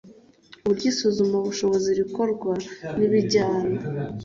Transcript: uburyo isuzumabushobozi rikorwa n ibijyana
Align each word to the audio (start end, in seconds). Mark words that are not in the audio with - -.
uburyo 0.63 0.85
isuzumabushobozi 0.91 1.89
rikorwa 1.99 2.53
n 2.97 2.99
ibijyana 3.07 3.77